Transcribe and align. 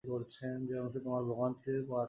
যে 0.03 0.75
অংশে 0.79 0.99
তোমার 0.99 1.23
ভোগান্তি 1.23 1.71
পোহাতে 1.71 1.87
হবে। 1.87 1.99